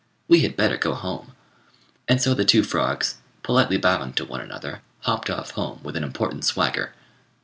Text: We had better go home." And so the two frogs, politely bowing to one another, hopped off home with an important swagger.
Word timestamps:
We 0.27 0.39
had 0.41 0.57
better 0.57 0.77
go 0.77 0.95
home." 0.95 1.33
And 2.07 2.19
so 2.19 2.33
the 2.33 2.43
two 2.43 2.63
frogs, 2.63 3.17
politely 3.43 3.77
bowing 3.77 4.13
to 4.13 4.25
one 4.25 4.41
another, 4.41 4.81
hopped 5.01 5.29
off 5.29 5.51
home 5.51 5.79
with 5.83 5.95
an 5.95 6.03
important 6.03 6.43
swagger. 6.43 6.93